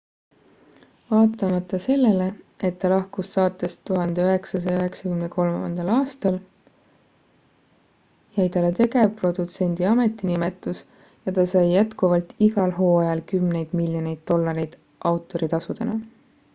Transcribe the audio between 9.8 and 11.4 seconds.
ametinimetus ja